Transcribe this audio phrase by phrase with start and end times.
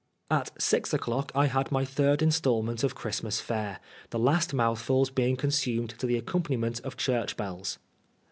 [0.31, 5.11] At six o'clock I had my third instalment of Christ ^las fare, the last mouthfuls
[5.11, 7.77] being consumed to the accompaniment of church bells.